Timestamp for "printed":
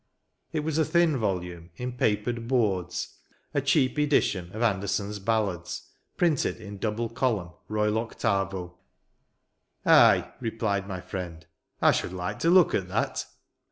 6.17-6.59